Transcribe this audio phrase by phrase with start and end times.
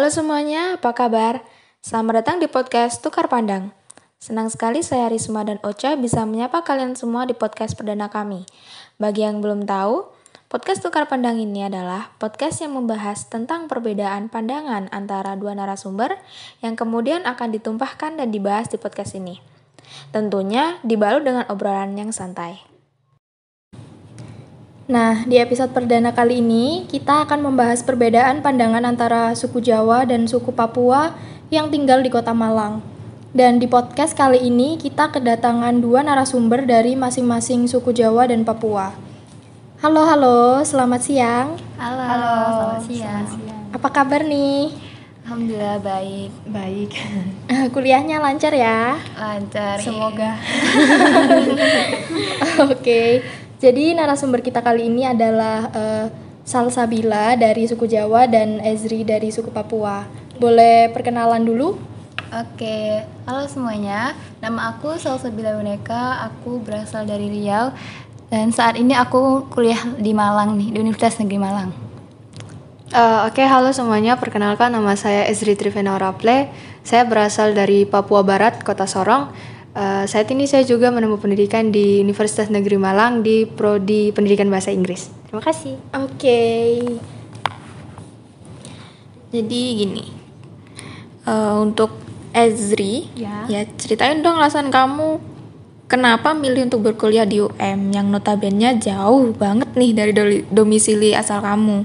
[0.00, 1.44] Halo semuanya, apa kabar?
[1.84, 3.76] Selamat datang di podcast Tukar Pandang.
[4.16, 8.48] Senang sekali saya Risma dan Ocha bisa menyapa kalian semua di podcast perdana kami.
[8.96, 10.08] Bagi yang belum tahu,
[10.48, 16.16] podcast Tukar Pandang ini adalah podcast yang membahas tentang perbedaan pandangan antara dua narasumber
[16.64, 19.36] yang kemudian akan ditumpahkan dan dibahas di podcast ini.
[20.16, 22.69] Tentunya dibalut dengan obrolan yang santai.
[24.90, 30.26] Nah, di episode perdana kali ini kita akan membahas perbedaan pandangan antara suku Jawa dan
[30.26, 31.14] suku Papua
[31.46, 32.82] yang tinggal di Kota Malang.
[33.30, 38.90] Dan di podcast kali ini kita kedatangan dua narasumber dari masing-masing suku Jawa dan Papua.
[39.78, 41.54] Halo, halo, selamat siang.
[41.78, 43.22] Halo, halo selamat, siang.
[43.22, 43.62] selamat siang.
[43.70, 44.74] Apa kabar nih?
[45.22, 46.30] Alhamdulillah baik.
[46.50, 46.90] Baik.
[47.78, 48.98] Kuliahnya lancar ya?
[49.14, 49.78] Lancar.
[49.78, 50.34] Semoga.
[52.66, 52.74] Oke.
[52.74, 53.10] okay.
[53.60, 56.06] Jadi narasumber kita kali ini adalah uh,
[56.48, 60.08] Salsabila dari suku Jawa dan Ezri dari suku Papua.
[60.40, 61.76] Boleh perkenalan dulu?
[62.32, 64.16] Oke, halo semuanya.
[64.40, 66.24] Nama aku Salsabila Boneka.
[66.32, 67.76] Aku berasal dari Riau
[68.32, 71.70] dan saat ini aku kuliah di Malang nih, di Universitas Negeri Malang.
[72.96, 74.16] Uh, Oke, okay, halo semuanya.
[74.16, 76.48] Perkenalkan nama saya Ezri Trivena Oraple.
[76.80, 79.28] Saya berasal dari Papua Barat, Kota Sorong
[79.70, 84.74] Uh, saat ini saya juga menempuh pendidikan di Universitas Negeri Malang di prodi Pendidikan Bahasa
[84.74, 85.14] Inggris.
[85.30, 85.78] Terima kasih.
[85.94, 86.10] Oke.
[86.18, 86.70] Okay.
[89.30, 90.04] Jadi gini,
[91.22, 91.94] uh, untuk
[92.34, 93.46] Ezri, ya.
[93.46, 95.22] ya ceritain dong alasan kamu
[95.90, 100.12] kenapa milih untuk berkuliah di UM yang notabene jauh banget nih dari
[100.46, 101.82] domisili asal kamu.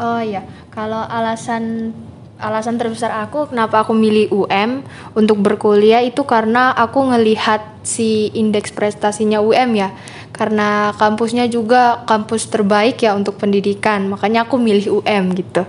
[0.00, 1.92] Oh ya, kalau alasan
[2.38, 4.86] alasan terbesar aku kenapa aku milih UM
[5.18, 9.90] untuk berkuliah itu karena aku ngelihat si indeks prestasinya UM ya.
[10.30, 14.06] Karena kampusnya juga kampus terbaik ya untuk pendidikan.
[14.06, 15.66] Makanya aku milih UM gitu.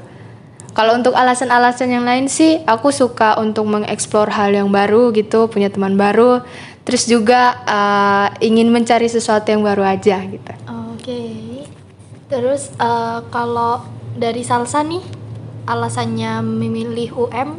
[0.78, 5.74] Kalau untuk alasan-alasan yang lain sih aku suka untuk mengeksplor hal yang baru gitu punya
[5.74, 6.46] teman baru.
[6.86, 10.54] Terus juga uh, ingin mencari sesuatu yang baru aja gitu.
[10.96, 11.02] Oke.
[11.02, 11.34] Okay.
[12.30, 13.82] terus uh, kalau
[14.14, 15.02] dari Salsa nih
[15.70, 17.50] alasannya memilih UM?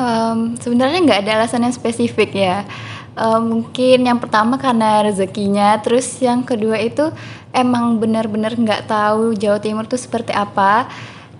[0.00, 2.64] Um, sebenarnya nggak ada alasan yang spesifik ya.
[3.12, 7.12] Um, mungkin yang pertama karena rezekinya, terus yang kedua itu
[7.52, 10.88] emang benar-benar nggak tahu Jawa Timur itu seperti apa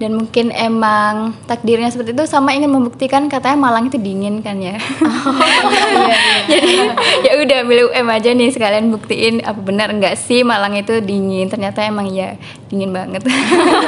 [0.03, 4.75] dan mungkin emang takdirnya seperti itu sama ingin membuktikan katanya Malang itu dingin kan ya
[4.75, 5.39] oh,
[5.95, 6.19] iya, iya.
[6.51, 6.75] jadi
[7.23, 11.47] ya udah milih UM aja nih sekalian buktiin apa benar enggak sih Malang itu dingin
[11.47, 12.35] ternyata emang ya
[12.67, 13.23] dingin banget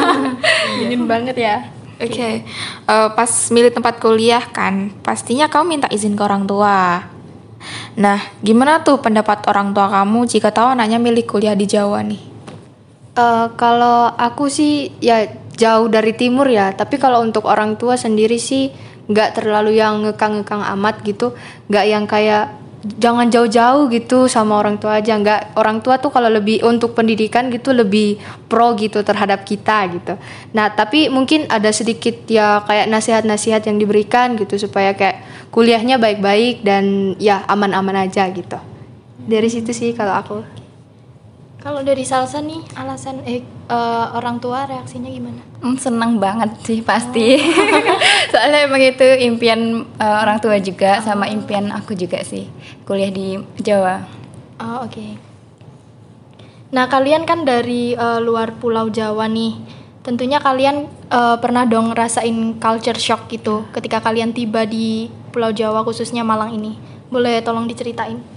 [0.78, 1.56] dingin banget ya
[1.94, 2.34] Oke, okay.
[2.90, 7.06] uh, eh, pas milih tempat kuliah kan, pastinya kamu minta izin ke orang tua.
[7.96, 12.22] Nah, gimana tuh pendapat orang tua kamu jika tahu anaknya milih kuliah di Jawa nih?
[13.14, 15.22] Uh, kalau aku sih ya
[15.54, 18.74] jauh dari timur ya tapi kalau untuk orang tua sendiri sih
[19.06, 21.30] nggak terlalu yang ngekang-ngekang amat gitu
[21.70, 22.50] nggak yang kayak
[22.84, 25.16] jangan jauh-jauh gitu sama orang tua aja.
[25.16, 30.14] Nggak orang tua tuh kalau lebih untuk pendidikan gitu lebih pro gitu terhadap kita gitu.
[30.52, 36.62] Nah tapi mungkin ada sedikit ya kayak nasihat-nasihat yang diberikan gitu supaya kayak kuliahnya baik-baik
[36.62, 38.60] dan ya aman-aman aja gitu.
[39.24, 40.36] Dari situ sih kalau aku
[41.64, 43.40] kalau dari Salsa nih, alasan eh
[43.72, 45.40] uh, orang tua reaksinya gimana?
[45.64, 47.40] Hmm, senang banget sih pasti.
[47.40, 47.96] Oh.
[48.36, 51.08] Soalnya emang itu impian uh, orang tua juga oh.
[51.08, 52.52] sama impian aku juga sih
[52.84, 54.04] kuliah di Jawa.
[54.60, 54.92] Oh, oke.
[54.92, 55.10] Okay.
[56.76, 59.56] Nah, kalian kan dari uh, luar Pulau Jawa nih.
[60.04, 65.80] Tentunya kalian uh, pernah dong rasain culture shock gitu ketika kalian tiba di Pulau Jawa
[65.80, 66.76] khususnya Malang ini.
[67.08, 68.33] Boleh tolong diceritain?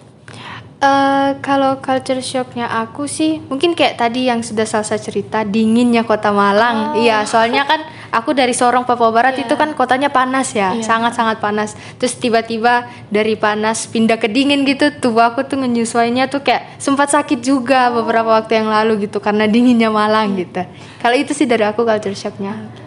[0.77, 6.29] Uh, kalau culture shocknya aku sih mungkin kayak tadi yang sudah salsa cerita dinginnya kota
[6.29, 7.01] Malang oh.
[7.01, 7.81] iya soalnya kan
[8.13, 9.49] aku dari Sorong Papua Barat yeah.
[9.49, 14.69] itu kan kotanya panas ya sangat sangat panas terus tiba-tiba dari panas pindah ke dingin
[14.69, 17.97] gitu tuh aku tuh menyesuainya tuh kayak sempat sakit juga oh.
[17.97, 20.45] beberapa waktu yang lalu gitu karena dinginnya Malang yeah.
[20.45, 20.61] gitu
[21.01, 22.86] kalau itu sih dari aku culture shocknya okay.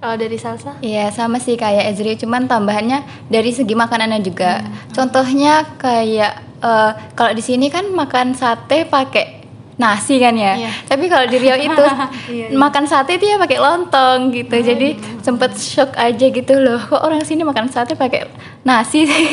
[0.00, 0.80] Kalau dari salsa?
[0.80, 4.64] Iya sama sih kayak Ezri, cuman tambahannya dari segi makanannya juga.
[4.64, 4.72] Hmm.
[4.96, 9.44] Contohnya kayak uh, kalau di sini kan makan sate pakai
[9.76, 10.56] nasi kan ya.
[10.56, 10.72] Iya.
[10.88, 11.84] Tapi kalau di Riau itu
[12.32, 12.56] iya, iya.
[12.56, 14.56] makan sate itu ya pakai lontong gitu.
[14.56, 15.20] Oh, Jadi iya.
[15.20, 16.80] sempet shock aja gitu loh.
[16.80, 18.24] Kok orang sini makan sate pakai
[18.64, 19.28] nasi sih?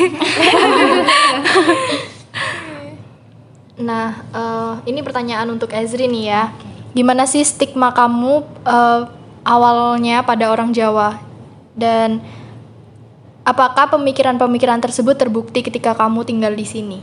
[3.88, 6.52] nah, uh, ini pertanyaan untuk Ezri nih ya.
[6.92, 9.17] Gimana sih stigma kamu uh,
[9.48, 11.16] awalnya pada orang Jawa
[11.72, 12.20] dan
[13.48, 16.98] apakah pemikiran-pemikiran tersebut terbukti ketika kamu tinggal di sini?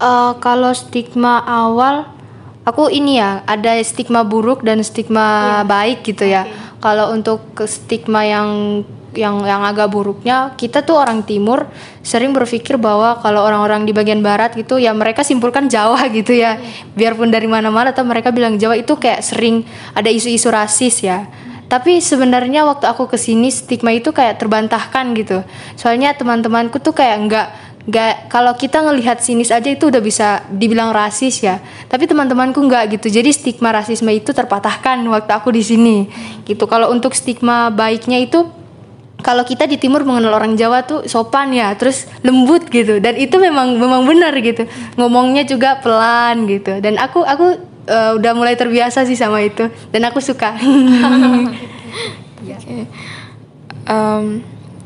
[0.00, 2.08] Uh, kalau stigma awal
[2.64, 5.64] aku ini ya ada stigma buruk dan stigma yeah.
[5.68, 6.48] baik gitu ya.
[6.80, 8.82] kalau untuk stigma yang
[9.16, 11.64] yang yang agak buruknya kita tuh orang timur
[12.04, 16.60] sering berpikir bahwa kalau orang-orang di bagian barat gitu ya mereka simpulkan Jawa gitu ya
[16.92, 19.64] biarpun dari mana-mana atau mereka bilang Jawa itu kayak sering
[19.96, 21.24] ada isu-isu rasis ya
[21.66, 25.42] tapi sebenarnya waktu aku ke sini stigma itu kayak terbantahkan gitu
[25.74, 27.48] soalnya teman-temanku tuh kayak nggak
[27.86, 32.98] nggak kalau kita ngelihat sinis aja itu udah bisa dibilang rasis ya tapi teman-temanku nggak
[32.98, 35.96] gitu jadi stigma rasisme itu terpatahkan waktu aku di sini
[36.42, 38.50] gitu kalau untuk stigma baiknya itu
[39.22, 43.00] kalau kita di timur mengenal orang Jawa tuh sopan ya, terus lembut gitu.
[43.00, 44.68] Dan itu memang memang benar gitu.
[45.00, 46.78] Ngomongnya juga pelan gitu.
[46.84, 50.54] Dan aku aku uh, udah mulai terbiasa sih sama itu dan aku suka.
[52.42, 52.86] okay.
[53.88, 54.42] um,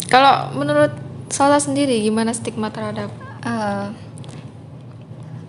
[0.09, 0.93] kalau menurut
[1.31, 3.11] Salsa sendiri gimana stigma terhadap
[3.47, 3.95] uh,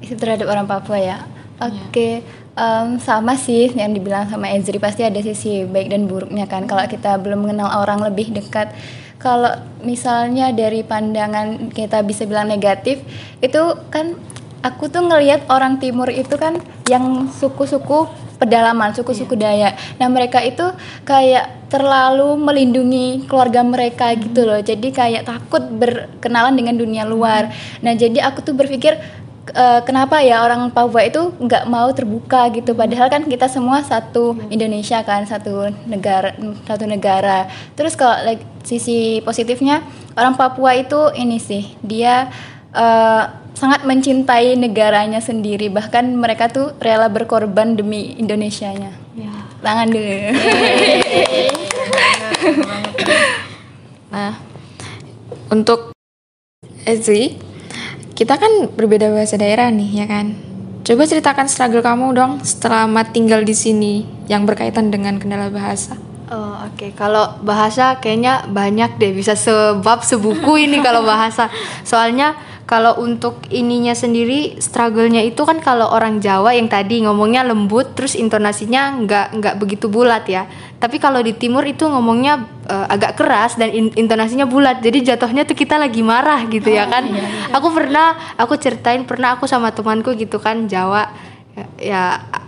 [0.02, 1.18] itu terhadap orang Papua ya?
[1.62, 1.76] Oke.
[1.92, 2.14] Okay.
[2.22, 6.68] Yeah um, sama sih yang dibilang sama Ezri pasti ada sisi baik dan buruknya kan
[6.68, 8.72] kalau kita belum mengenal orang lebih dekat
[9.22, 9.54] kalau
[9.86, 13.02] misalnya dari pandangan kita bisa bilang negatif
[13.40, 13.62] itu
[13.94, 14.18] kan
[14.62, 16.58] aku tuh ngelihat orang timur itu kan
[16.90, 18.10] yang suku-suku
[18.42, 19.70] pedalaman suku-suku yeah.
[19.70, 19.74] Dayak.
[20.02, 20.66] Nah mereka itu
[21.06, 24.58] kayak terlalu melindungi keluarga mereka gitu loh.
[24.58, 27.54] Jadi kayak takut berkenalan dengan dunia luar.
[27.86, 28.98] Nah jadi aku tuh berpikir
[29.54, 34.38] uh, kenapa ya orang Papua itu nggak mau terbuka gitu padahal kan kita semua satu
[34.54, 39.82] Indonesia kan satu negara satu negara terus kalau like, sisi positifnya
[40.14, 42.30] orang Papua itu ini sih dia
[42.76, 49.30] uh, sangat mencintai negaranya sendiri bahkan mereka tuh rela berkorban demi Indonesianya ya.
[49.62, 50.18] tangan dulu
[54.14, 54.34] nah
[55.54, 55.94] untuk
[56.82, 57.38] Ezi
[58.22, 60.38] kita kan berbeda bahasa daerah nih, ya kan?
[60.86, 65.98] Coba ceritakan struggle kamu dong setelah tinggal di sini yang berkaitan dengan kendala bahasa.
[66.30, 66.78] Oh, oke.
[66.78, 66.92] Okay.
[66.94, 71.50] Kalau bahasa kayaknya banyak deh bisa sebab sebuku ini kalau bahasa.
[71.82, 72.38] Soalnya
[72.72, 78.16] kalau untuk ininya sendiri struggle-nya itu kan kalau orang Jawa yang tadi ngomongnya lembut terus
[78.16, 80.48] intonasinya nggak nggak begitu bulat ya.
[80.80, 84.80] Tapi kalau di timur itu ngomongnya uh, agak keras dan in, intonasinya bulat.
[84.80, 87.12] Jadi jatuhnya tuh kita lagi marah gitu ya kan.
[87.12, 87.52] iya, iya.
[87.52, 91.12] aku pernah aku ceritain pernah aku sama temanku gitu kan Jawa.
[91.52, 92.04] Ya, ya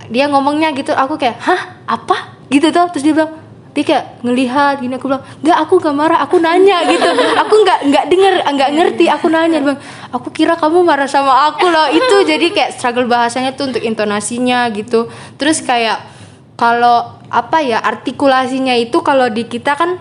[0.08, 1.84] dia ngomongnya gitu aku kayak hah?
[1.84, 2.48] Apa?
[2.48, 2.88] Gitu tuh.
[2.96, 3.43] Terus dia bilang
[3.74, 7.10] dia kayak ngelihat gini aku bilang nggak aku nggak marah aku nanya gitu.
[7.42, 9.58] Aku nggak nggak denger nggak ngerti aku nanya.
[9.58, 9.82] Dia bilang
[10.14, 11.90] aku kira kamu marah sama aku loh.
[11.90, 15.10] Itu jadi kayak struggle bahasanya tuh untuk intonasinya gitu.
[15.42, 16.06] Terus kayak
[16.54, 19.98] kalau apa ya artikulasinya itu kalau di kita kan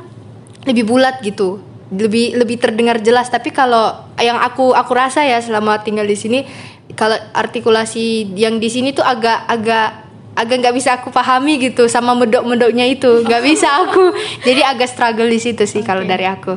[0.68, 1.64] lebih bulat gitu.
[1.88, 3.32] Lebih lebih terdengar jelas.
[3.32, 6.44] Tapi kalau yang aku aku rasa ya selama tinggal di sini
[6.92, 10.01] kalau artikulasi yang di sini tuh agak agak
[10.32, 15.28] agak nggak bisa aku pahami gitu sama medok-medoknya itu nggak bisa aku jadi agak struggle
[15.28, 15.88] di situ sih okay.
[15.88, 16.56] kalau dari aku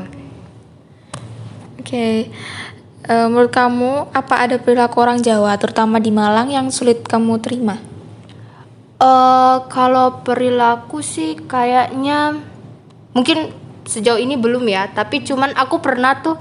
[1.80, 2.32] oke okay.
[3.08, 7.44] uh, eh, menurut kamu apa ada perilaku orang Jawa terutama di Malang yang sulit kamu
[7.44, 7.76] terima
[9.04, 12.40] uh, kalau perilaku sih kayaknya
[13.12, 13.52] mungkin
[13.86, 16.40] sejauh ini belum ya tapi cuman aku pernah tuh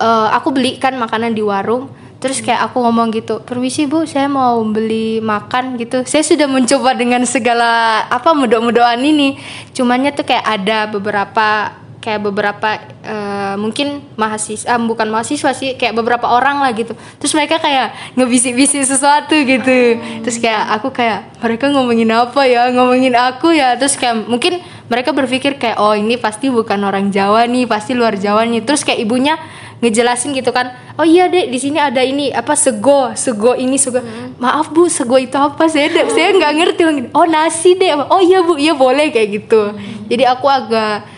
[0.00, 4.60] uh, aku belikan makanan di warung terus kayak aku ngomong gitu permisi bu saya mau
[4.68, 6.04] beli makan gitu.
[6.04, 9.40] Saya sudah mencoba dengan segala apa mudah-mudahan ini.
[9.72, 15.92] Cumannya tuh kayak ada beberapa kayak beberapa uh, mungkin mahasiswa uh, bukan mahasiswa sih kayak
[15.92, 16.96] beberapa orang lah gitu.
[17.20, 20.00] Terus mereka kayak ngebisik-bisik sesuatu gitu.
[20.24, 22.72] Terus kayak aku kayak mereka ngomongin apa ya?
[22.72, 23.76] Ngomongin aku ya?
[23.76, 28.16] Terus kayak mungkin mereka berpikir kayak oh ini pasti bukan orang Jawa nih pasti luar
[28.16, 28.64] Jawa nih.
[28.64, 29.36] Terus kayak ibunya
[29.80, 34.00] ngejelasin gitu kan oh iya dek di sini ada ini apa sego sego ini sego
[34.00, 34.36] hmm.
[34.36, 36.82] maaf bu sego itu apa saya dek saya nggak ngerti
[37.16, 40.06] oh nasi dek oh iya bu iya boleh kayak gitu hmm.
[40.12, 41.08] jadi aku agak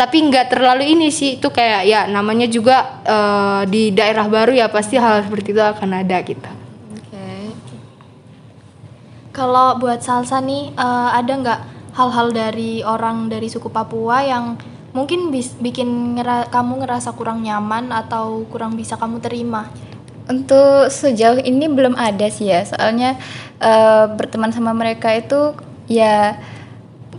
[0.00, 4.72] tapi nggak terlalu ini sih itu kayak ya namanya juga uh, di daerah baru ya
[4.72, 6.50] pasti hal seperti itu akan ada gitu.
[9.30, 11.60] Kalau buat salsa nih uh, ada nggak
[11.94, 14.58] hal-hal dari orang dari suku Papua yang
[14.90, 19.70] mungkin bis, bikin ngera kamu ngerasa kurang nyaman atau kurang bisa kamu terima?
[20.30, 23.18] Untuk sejauh ini belum ada sih ya, soalnya
[23.58, 25.58] uh, berteman sama mereka itu
[25.90, 26.38] ya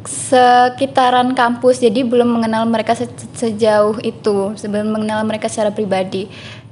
[0.08, 6.32] sekitaran kampus, jadi belum mengenal mereka se sejauh itu, sebelum mengenal mereka secara pribadi.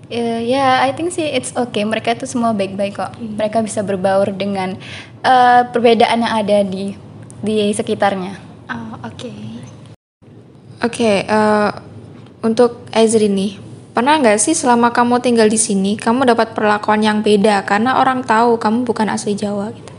[0.10, 1.86] Uh, ya, yeah, I think sih it's okay.
[1.86, 3.13] Mereka itu semua baik-baik kok.
[3.13, 3.38] Hmm.
[3.38, 4.74] Mereka bisa berbaur dengan
[5.22, 6.98] uh, perbedaan yang ada di
[7.44, 8.34] di sekitarnya.
[8.72, 9.27] Oh, oke.
[9.27, 9.49] Okay.
[10.79, 11.69] Oke, okay, uh, eh,
[12.39, 13.59] untuk Ezri nih,
[13.91, 18.24] pernah nggak sih selama kamu tinggal di sini, kamu dapat perlakuan yang beda karena orang
[18.24, 19.91] tahu kamu bukan asli Jawa gitu?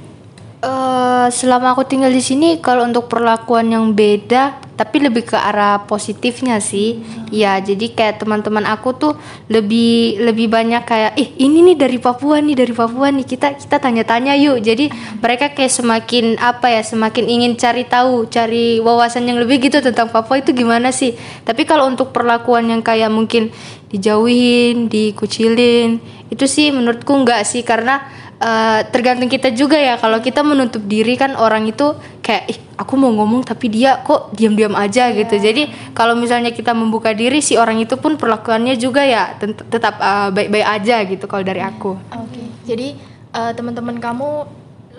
[0.64, 5.84] Uh, selama aku tinggal di sini kalau untuk perlakuan yang beda tapi lebih ke arah
[5.84, 7.04] positifnya sih.
[7.28, 9.12] Ya, jadi kayak teman-teman aku tuh
[9.52, 13.28] lebih lebih banyak kayak eh ini nih dari Papua nih, dari Papua nih.
[13.28, 14.64] Kita kita tanya-tanya yuk.
[14.64, 14.88] Jadi
[15.20, 20.08] mereka kayak semakin apa ya, semakin ingin cari tahu, cari wawasan yang lebih gitu tentang
[20.08, 21.12] Papua itu gimana sih.
[21.44, 23.52] Tapi kalau untuk perlakuan yang kayak mungkin
[23.92, 26.00] dijauhin, dikucilin,
[26.32, 28.00] itu sih menurutku enggak sih karena
[28.40, 31.94] uh, tergantung kita juga ya kalau kita menutup diri kan orang itu
[32.24, 35.16] kayak ih aku mau ngomong tapi dia kok diam-diam aja yeah.
[35.22, 40.00] gitu jadi kalau misalnya kita membuka diri si orang itu pun perlakuannya juga ya tetap
[40.00, 42.46] uh, baik-baik aja gitu kalau dari aku oke okay.
[42.64, 42.96] jadi
[43.36, 44.48] uh, teman-teman kamu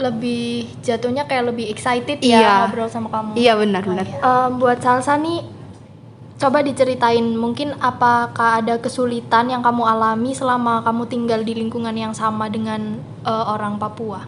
[0.01, 2.53] lebih jatuhnya kayak lebih excited ya iya.
[2.65, 5.60] ngobrol sama kamu iya benar benar um, buat Salsa nih
[6.41, 12.17] coba diceritain mungkin apakah ada kesulitan yang kamu alami selama kamu tinggal di lingkungan yang
[12.17, 14.25] sama dengan uh, orang Papua?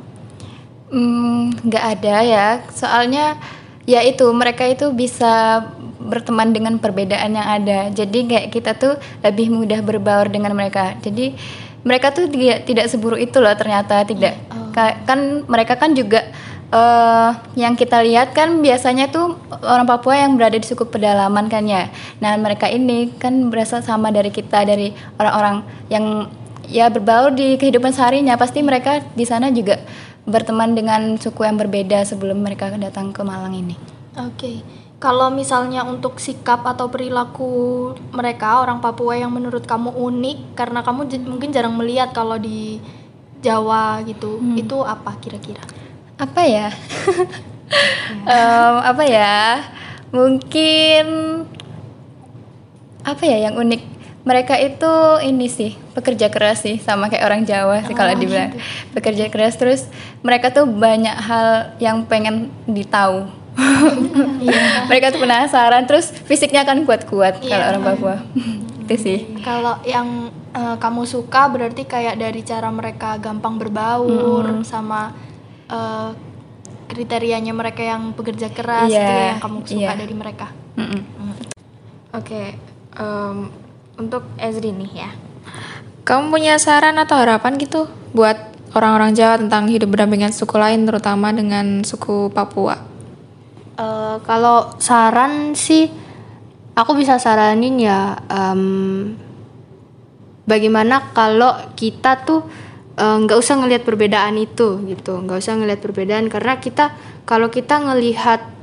[0.93, 3.41] Hmm, nggak ada ya, soalnya
[3.89, 5.65] ya itu mereka itu bisa
[5.97, 7.89] berteman dengan perbedaan yang ada.
[7.89, 10.93] Jadi kayak kita tuh lebih mudah berbaur dengan mereka.
[11.01, 11.33] Jadi
[11.81, 14.37] mereka tuh tidak tidak seburuk itu loh ternyata tidak.
[14.53, 14.69] Oh.
[15.09, 16.29] Kan mereka kan juga
[16.73, 21.63] uh, yang kita lihat kan biasanya tuh orang Papua yang berada di suku pedalaman kan
[21.69, 21.93] ya.
[22.19, 25.61] Nah mereka ini kan berasal sama dari kita dari orang-orang
[25.93, 26.27] yang
[26.67, 28.35] ya berbaur di kehidupan seharinya.
[28.35, 29.77] Pasti mereka di sana juga
[30.25, 33.77] berteman dengan suku yang berbeda sebelum mereka datang ke Malang ini.
[34.17, 34.33] Oke.
[34.35, 34.57] Okay.
[35.03, 41.11] Kalau misalnya untuk sikap atau perilaku mereka orang Papua yang menurut kamu unik karena kamu
[41.27, 42.79] mungkin jarang melihat kalau di
[43.43, 44.63] Jawa gitu, hmm.
[44.63, 45.59] itu apa kira-kira?
[46.17, 46.67] Apa ya
[48.29, 49.37] um, apa ya
[50.13, 51.05] mungkin
[53.03, 53.81] apa ya yang unik
[54.23, 58.55] mereka itu ini sih pekerja keras sih sama kayak orang Jawa sih oh, kalau dibilang
[58.55, 58.63] gitu.
[58.95, 59.81] pekerja keras terus
[60.23, 63.27] mereka tuh banyak hal yang pengen ditahu
[64.39, 64.85] yeah.
[64.89, 67.51] mereka tuh penasaran terus fisiknya kan kuat-kuat yeah.
[67.51, 68.15] kalau orang Papua
[68.87, 74.63] itu sih kalau yang uh, kamu suka berarti kayak dari cara mereka gampang berbaur mm
[74.63, 74.67] -hmm.
[74.67, 75.11] sama
[75.73, 76.09] uh,
[76.85, 79.97] kriterianya mereka yang bekerja keras yeah, gitu ya, yang kamu suka yeah.
[79.97, 80.47] dari mereka.
[80.77, 81.01] Mm -mm.
[81.01, 81.03] Mm.
[81.33, 81.41] Oke,
[82.13, 82.47] okay,
[83.01, 83.49] um,
[83.97, 85.09] untuk Ezri nih ya,
[86.05, 91.33] kamu punya saran atau harapan gitu buat orang-orang Jawa tentang hidup berdampingan suku lain, terutama
[91.33, 92.77] dengan suku Papua?
[93.73, 95.89] Uh, kalau saran sih,
[96.77, 99.17] aku bisa saranin ya, um,
[100.45, 102.45] bagaimana kalau kita tuh
[102.93, 105.17] nggak uh, usah ngelihat perbedaan itu gitu.
[105.17, 106.93] Nggak usah ngelihat perbedaan karena kita
[107.25, 108.53] kalau kita ngelihat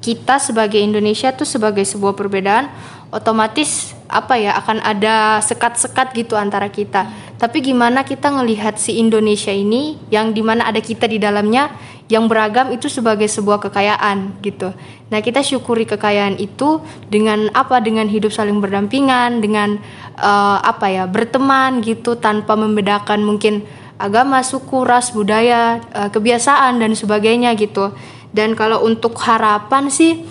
[0.00, 2.72] kita sebagai Indonesia tuh sebagai sebuah perbedaan
[3.12, 7.06] otomatis apa ya akan ada sekat-sekat gitu antara kita
[7.40, 11.72] tapi gimana kita ngelihat si Indonesia ini yang di mana ada kita di dalamnya
[12.12, 14.76] yang beragam itu sebagai sebuah kekayaan gitu
[15.08, 19.80] nah kita syukuri kekayaan itu dengan apa dengan hidup saling berdampingan dengan
[20.20, 23.64] uh, apa ya berteman gitu tanpa membedakan mungkin
[24.00, 27.92] agama, suku, ras, budaya, uh, kebiasaan dan sebagainya gitu.
[28.32, 30.24] Dan kalau untuk harapan sih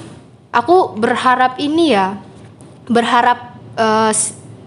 [0.50, 2.18] aku berharap ini ya
[2.90, 4.10] berharap uh,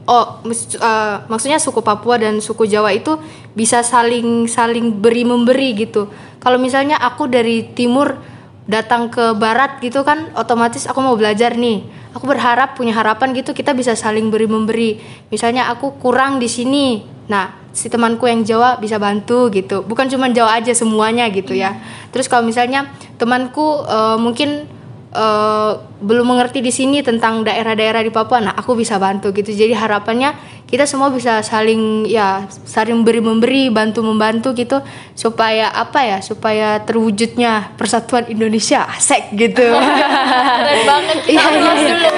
[0.06, 3.18] oh uh, maksudnya suku Papua dan suku Jawa itu
[3.54, 6.10] bisa saling saling beri memberi gitu.
[6.42, 8.18] Kalau misalnya aku dari timur
[8.66, 11.86] datang ke barat gitu kan otomatis aku mau belajar nih.
[12.12, 15.00] Aku berharap punya harapan gitu kita bisa saling beri memberi.
[15.30, 19.86] Misalnya aku kurang di sini nah si temanku yang Jawa bisa bantu gitu.
[19.86, 21.78] Bukan cuma Jawa aja semuanya gitu ya.
[22.12, 24.68] Terus kalau misalnya temanku uh, mungkin
[25.12, 29.52] uh, belum mengerti di sini tentang daerah-daerah di Papua, nah aku bisa bantu gitu.
[29.52, 30.34] Jadi harapannya
[30.66, 34.80] kita semua bisa saling ya saling beri memberi, bantu membantu gitu
[35.12, 36.18] supaya apa ya?
[36.24, 39.68] Supaya terwujudnya persatuan Indonesia asik gitu.
[40.58, 41.92] Keren banget kita iya, iya, iya.
[41.92, 42.08] dulu.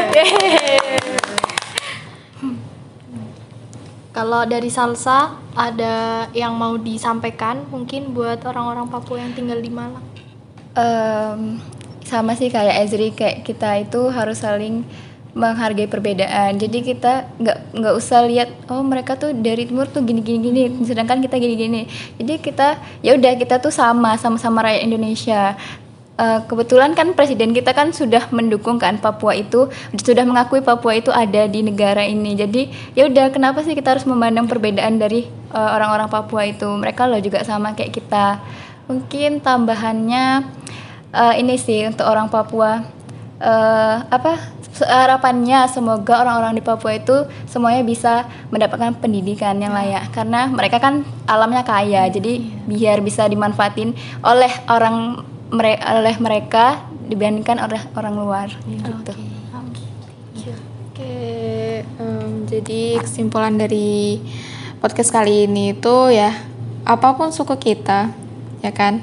[4.15, 10.07] Kalau dari Salsa ada yang mau disampaikan mungkin buat orang-orang Papua yang tinggal di Malang?
[10.79, 11.59] Um,
[12.05, 14.85] sama sih kayak Ezri kayak kita itu harus saling
[15.35, 16.57] menghargai perbedaan.
[16.57, 20.63] Jadi kita nggak nggak usah lihat oh mereka tuh dari timur tuh gini gini gini
[20.87, 21.83] sedangkan kita gini gini.
[22.23, 25.59] Jadi kita ya udah kita tuh sama sama-sama rakyat Indonesia.
[26.15, 29.67] Uh, kebetulan kan presiden kita kan sudah mendukung kan Papua itu
[29.99, 32.39] sudah mengakui Papua itu ada di negara ini.
[32.39, 36.71] Jadi ya udah kenapa sih kita harus memandang perbedaan dari eh, orang-orang uh, Papua itu?
[36.71, 38.39] Mereka loh juga sama kayak kita.
[38.87, 40.47] Mungkin tambahannya
[41.15, 42.83] uh, ini sih untuk orang Papua.
[43.39, 44.53] Uh, apa?
[44.75, 50.11] Harapannya semoga orang-orang di Papua itu semuanya bisa mendapatkan pendidikan yang layak.
[50.11, 53.95] Karena mereka kan alamnya kaya jadi biar bisa dimanfaatin
[54.27, 55.23] oleh orang
[55.55, 59.15] mere- oleh mereka dibandingkan oleh orang luar gitu.
[60.95, 64.23] Oke, em, jadi kesimpulan dari
[64.79, 66.31] podcast kali ini itu ya
[66.87, 68.15] apa pun suku kita,
[68.63, 69.03] ya kan,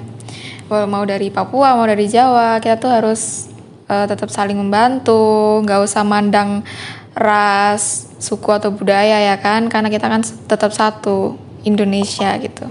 [0.87, 3.51] mau dari Papua mau dari Jawa, kita tuh harus
[3.91, 6.63] eh, tetap saling membantu, nggak usah mandang
[7.11, 11.35] ras, suku atau budaya ya kan, karena kita kan tetap satu
[11.67, 12.65] Indonesia gitu.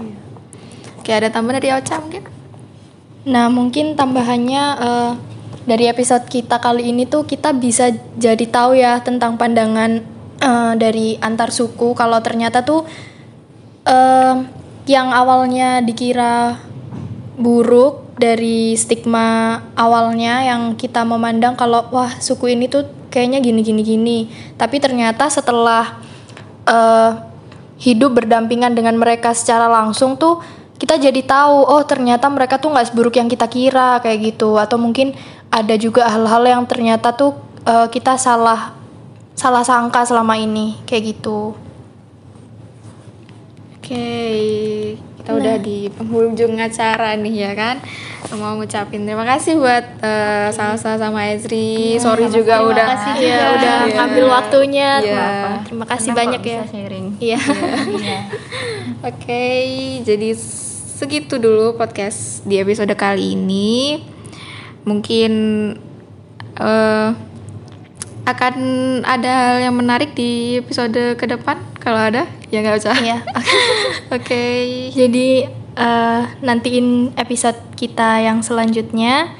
[0.97, 2.25] Oke, ada tambahan dari Ocha mungkin?
[3.21, 5.11] Nah, mungkin tambahannya eh,
[5.69, 10.01] dari episode kita kali ini tuh kita bisa jadi tahu ya tentang pandangan
[10.41, 12.81] eh, dari antar suku kalau ternyata tuh
[13.85, 14.35] eh,
[14.89, 16.57] yang awalnya dikira
[17.39, 23.81] buruk dari stigma awalnya yang kita memandang kalau wah suku ini tuh kayaknya gini gini
[23.81, 24.17] gini.
[24.55, 25.99] Tapi ternyata setelah
[26.67, 27.11] eh,
[27.81, 30.43] hidup berdampingan dengan mereka secara langsung tuh
[30.77, 34.59] kita jadi tahu oh ternyata mereka tuh nggak seburuk yang kita kira kayak gitu.
[34.59, 35.15] Atau mungkin
[35.51, 37.35] ada juga hal-hal yang ternyata tuh
[37.65, 38.75] eh, kita salah
[39.33, 41.57] salah sangka selama ini kayak gitu.
[43.81, 44.05] Oke,
[45.21, 47.77] kita udah di penghujung acara nih ya kan.
[48.31, 51.95] Mau ngucapin terima kasih buat eh, Salsa sama Ezri.
[51.95, 53.93] Sorry juga udah kasih ya udah Iya.
[53.93, 55.25] ngambil waktunya Iya.
[55.61, 57.05] terima kasih kok banyak ya sharing.
[57.19, 57.39] iya
[59.09, 59.45] Oke,
[60.01, 60.29] jadi
[60.97, 64.01] segitu dulu podcast di episode kali ini.
[64.83, 65.31] Mungkin
[66.57, 67.09] eh
[68.33, 68.55] akan
[69.03, 72.95] ada hal yang menarik di episode ke depan kalau ada ya nggak usah.
[72.99, 73.19] iya
[74.15, 74.43] Oke.
[74.91, 75.45] Jadi
[75.75, 79.31] eh, nantiin episode kita yang selanjutnya.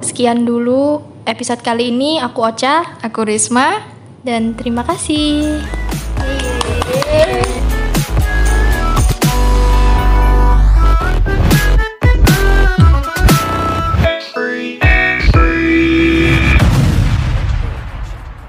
[0.00, 2.20] Sekian dulu episode kali ini.
[2.20, 3.98] Aku Ocha Aku Risma.
[4.20, 5.79] dan terima kasih.